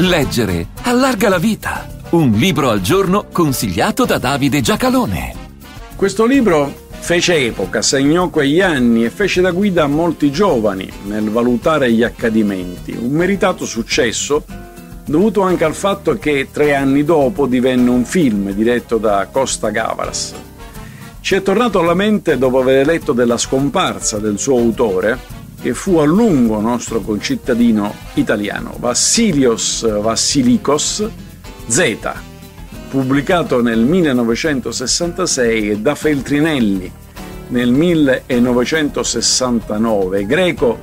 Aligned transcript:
Leggere 0.00 0.68
allarga 0.82 1.28
la 1.28 1.38
vita. 1.38 1.88
Un 2.10 2.30
libro 2.30 2.70
al 2.70 2.80
giorno 2.80 3.26
consigliato 3.32 4.04
da 4.04 4.18
Davide 4.18 4.60
Giacalone. 4.60 5.34
Questo 5.96 6.24
libro 6.24 6.72
fece 7.00 7.46
epoca, 7.46 7.82
segnò 7.82 8.28
quegli 8.28 8.60
anni 8.60 9.04
e 9.04 9.10
fece 9.10 9.40
da 9.40 9.50
guida 9.50 9.82
a 9.82 9.88
molti 9.88 10.30
giovani 10.30 10.88
nel 11.06 11.28
valutare 11.30 11.90
gli 11.90 12.04
accadimenti. 12.04 12.96
Un 12.96 13.10
meritato 13.10 13.64
successo 13.64 14.44
dovuto 15.04 15.40
anche 15.40 15.64
al 15.64 15.74
fatto 15.74 16.16
che 16.16 16.46
tre 16.52 16.76
anni 16.76 17.02
dopo 17.02 17.48
divenne 17.48 17.90
un 17.90 18.04
film 18.04 18.52
diretto 18.52 18.98
da 18.98 19.26
Costa 19.28 19.70
Gavras. 19.70 20.32
Ci 21.20 21.34
è 21.34 21.42
tornato 21.42 21.80
alla 21.80 21.94
mente 21.94 22.38
dopo 22.38 22.60
aver 22.60 22.86
letto 22.86 23.12
della 23.12 23.36
scomparsa 23.36 24.18
del 24.18 24.38
suo 24.38 24.58
autore, 24.58 25.18
che 25.60 25.74
fu 25.74 25.98
a 25.98 26.04
lungo 26.04 26.60
nostro 26.60 27.00
concittadino 27.00 27.92
italiano, 28.14 28.76
Vassilios 28.78 30.00
Vassilikos 30.00 31.06
Z, 31.66 31.96
pubblicato 32.88 33.60
nel 33.60 33.80
1966 33.80 35.82
da 35.82 35.94
Feltrinelli 35.94 36.90
nel 37.48 37.70
1969, 37.70 40.26
greco 40.26 40.78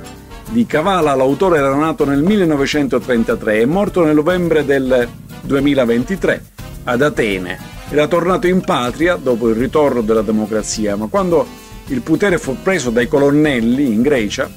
di 0.50 0.66
Cavala, 0.66 1.14
l'autore 1.14 1.58
era 1.58 1.74
nato 1.74 2.04
nel 2.04 2.22
1933 2.22 3.60
e 3.60 3.66
morto 3.66 4.04
nel 4.04 4.14
novembre 4.14 4.64
del 4.64 5.08
2023 5.42 6.44
ad 6.84 7.02
Atene. 7.02 7.74
Era 7.88 8.06
tornato 8.08 8.46
in 8.46 8.60
patria 8.62 9.16
dopo 9.16 9.48
il 9.48 9.54
ritorno 9.54 10.02
della 10.02 10.22
democrazia, 10.22 10.96
ma 10.96 11.06
quando 11.06 11.46
il 11.86 12.00
potere 12.00 12.38
fu 12.38 12.56
preso 12.62 12.90
dai 12.90 13.06
colonnelli 13.06 13.92
in 13.92 14.02
Grecia, 14.02 14.50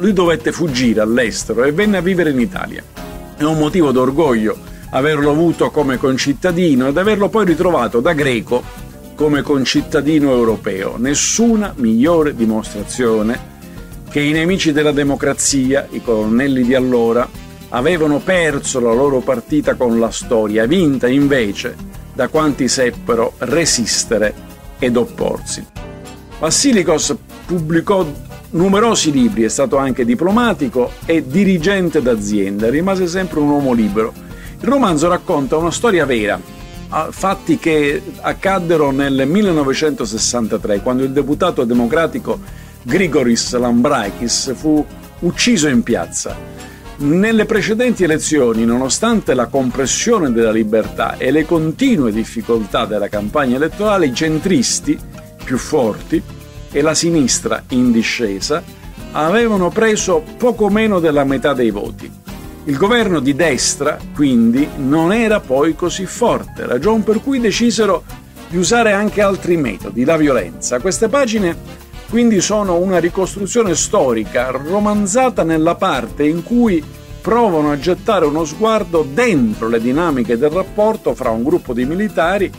lui 0.00 0.12
dovette 0.12 0.50
fuggire 0.50 1.00
all'estero 1.00 1.64
e 1.64 1.72
venne 1.72 1.98
a 1.98 2.00
vivere 2.02 2.30
in 2.30 2.40
Italia. 2.40 2.82
È 3.36 3.42
un 3.42 3.58
motivo 3.58 3.92
d'orgoglio 3.92 4.68
averlo 4.90 5.30
avuto 5.30 5.70
come 5.70 5.98
concittadino 5.98 6.88
ed 6.88 6.96
averlo 6.96 7.28
poi 7.28 7.44
ritrovato 7.44 8.00
da 8.00 8.12
greco 8.12 8.62
come 9.14 9.42
concittadino 9.42 10.32
europeo. 10.32 10.96
Nessuna 10.96 11.72
migliore 11.76 12.34
dimostrazione 12.34 13.48
che 14.10 14.20
i 14.20 14.32
nemici 14.32 14.72
della 14.72 14.92
democrazia, 14.92 15.86
i 15.90 16.02
colonnelli 16.02 16.64
di 16.64 16.74
allora, 16.74 17.28
avevano 17.68 18.18
perso 18.18 18.80
la 18.80 18.92
loro 18.92 19.20
partita 19.20 19.74
con 19.74 20.00
la 20.00 20.10
storia, 20.10 20.66
vinta 20.66 21.06
invece 21.06 21.76
da 22.12 22.28
quanti 22.28 22.66
seppero 22.66 23.34
resistere 23.38 24.34
ed 24.78 24.96
opporsi. 24.96 25.64
Vassilikos 26.40 27.14
pubblicò 27.46 28.04
numerosi 28.50 29.12
libri, 29.12 29.44
è 29.44 29.48
stato 29.48 29.76
anche 29.76 30.04
diplomatico 30.04 30.92
e 31.04 31.26
dirigente 31.26 32.02
d'azienda, 32.02 32.68
rimase 32.68 33.06
sempre 33.06 33.40
un 33.40 33.48
uomo 33.48 33.72
libero. 33.72 34.12
Il 34.60 34.68
romanzo 34.68 35.08
racconta 35.08 35.56
una 35.56 35.70
storia 35.70 36.04
vera, 36.04 36.40
fatti 37.10 37.58
che 37.58 38.02
accaddero 38.20 38.90
nel 38.90 39.26
1963, 39.26 40.80
quando 40.80 41.04
il 41.04 41.12
deputato 41.12 41.64
democratico 41.64 42.38
Grigoris 42.82 43.56
Lambraikis 43.56 44.54
fu 44.54 44.84
ucciso 45.20 45.68
in 45.68 45.82
piazza. 45.82 46.36
Nelle 46.96 47.46
precedenti 47.46 48.04
elezioni, 48.04 48.66
nonostante 48.66 49.32
la 49.32 49.46
compressione 49.46 50.32
della 50.32 50.50
libertà 50.50 51.16
e 51.16 51.30
le 51.30 51.46
continue 51.46 52.12
difficoltà 52.12 52.84
della 52.84 53.08
campagna 53.08 53.56
elettorale, 53.56 54.06
i 54.06 54.14
centristi 54.14 54.98
più 55.42 55.56
forti 55.56 56.22
e 56.70 56.82
la 56.82 56.94
sinistra 56.94 57.64
in 57.70 57.92
discesa 57.92 58.62
avevano 59.12 59.70
preso 59.70 60.22
poco 60.36 60.68
meno 60.68 61.00
della 61.00 61.24
metà 61.24 61.52
dei 61.52 61.70
voti. 61.70 62.10
Il 62.64 62.76
governo 62.76 63.20
di 63.20 63.34
destra, 63.34 63.98
quindi, 64.14 64.68
non 64.76 65.12
era 65.12 65.40
poi 65.40 65.74
così 65.74 66.06
forte, 66.06 66.66
ragion 66.66 67.02
per 67.02 67.20
cui 67.22 67.40
decisero 67.40 68.04
di 68.48 68.56
usare 68.56 68.92
anche 68.92 69.22
altri 69.22 69.56
metodi, 69.56 70.04
la 70.04 70.16
violenza. 70.16 70.78
Queste 70.80 71.08
pagine 71.08 71.78
quindi 72.10 72.40
sono 72.40 72.76
una 72.76 72.98
ricostruzione 72.98 73.76
storica 73.76 74.50
romanzata 74.50 75.44
nella 75.44 75.76
parte 75.76 76.24
in 76.24 76.42
cui 76.42 76.82
provano 77.20 77.70
a 77.70 77.78
gettare 77.78 78.24
uno 78.24 78.44
sguardo 78.44 79.06
dentro 79.08 79.68
le 79.68 79.80
dinamiche 79.80 80.36
del 80.36 80.50
rapporto 80.50 81.14
fra 81.14 81.30
un 81.30 81.44
gruppo 81.44 81.72
di 81.72 81.84
militari 81.84 82.50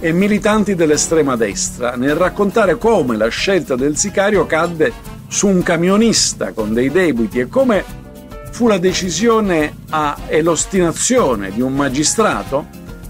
e 0.00 0.12
militanti 0.12 0.74
dell'estrema 0.74 1.36
destra, 1.36 1.96
nel 1.96 2.14
raccontare 2.14 2.76
come 2.76 3.16
la 3.16 3.28
scelta 3.28 3.74
del 3.74 3.96
sicario 3.96 4.46
cadde 4.46 4.92
su 5.28 5.46
un 5.46 5.62
camionista 5.62 6.52
con 6.52 6.72
dei 6.72 6.90
debiti 6.90 7.40
e 7.40 7.48
come 7.48 7.84
fu 8.50 8.66
la 8.66 8.78
decisione 8.78 9.74
a, 9.90 10.16
e 10.26 10.42
l'ostinazione 10.42 11.50
di 11.52 11.60
un 11.60 11.74
magistrato 11.74 12.66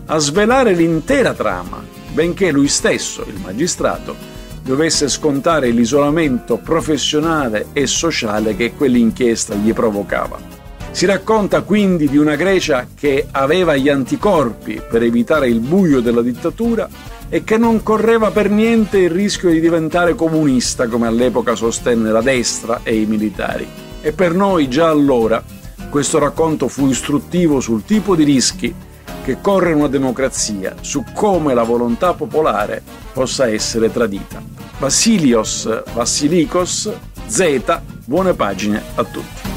a 0.06 0.18
svelare 0.18 0.72
l'intera 0.72 1.34
trama, 1.34 1.82
benché 2.12 2.50
lui 2.50 2.68
stesso, 2.68 3.24
il 3.26 3.38
magistrato, 3.42 4.16
dovesse 4.62 5.08
scontare 5.08 5.70
l'isolamento 5.70 6.56
professionale 6.56 7.66
e 7.72 7.86
sociale 7.86 8.56
che 8.56 8.72
quell'inchiesta 8.74 9.54
gli 9.54 9.72
provocava. 9.72 10.57
Si 10.98 11.06
racconta 11.06 11.62
quindi 11.62 12.08
di 12.08 12.18
una 12.18 12.34
Grecia 12.34 12.88
che 12.92 13.28
aveva 13.30 13.76
gli 13.76 13.88
anticorpi 13.88 14.82
per 14.90 15.04
evitare 15.04 15.46
il 15.46 15.60
buio 15.60 16.00
della 16.00 16.22
dittatura 16.22 16.88
e 17.28 17.44
che 17.44 17.56
non 17.56 17.84
correva 17.84 18.32
per 18.32 18.50
niente 18.50 18.98
il 18.98 19.10
rischio 19.10 19.48
di 19.48 19.60
diventare 19.60 20.16
comunista 20.16 20.88
come 20.88 21.06
all'epoca 21.06 21.54
sostenne 21.54 22.10
la 22.10 22.20
destra 22.20 22.80
e 22.82 23.00
i 23.00 23.06
militari. 23.06 23.64
E 24.00 24.10
per 24.10 24.34
noi 24.34 24.68
già 24.68 24.88
allora 24.88 25.40
questo 25.88 26.18
racconto 26.18 26.66
fu 26.66 26.88
istruttivo 26.88 27.60
sul 27.60 27.84
tipo 27.84 28.16
di 28.16 28.24
rischi 28.24 28.74
che 29.22 29.40
corre 29.40 29.74
una 29.74 29.86
democrazia, 29.86 30.74
su 30.80 31.04
come 31.14 31.54
la 31.54 31.62
volontà 31.62 32.14
popolare 32.14 32.82
possa 33.12 33.46
essere 33.46 33.92
tradita. 33.92 34.42
Vassilios 34.80 35.84
Vassilikos, 35.94 36.90
Z, 37.24 37.80
buone 38.04 38.34
pagine 38.34 38.82
a 38.96 39.04
tutti. 39.04 39.47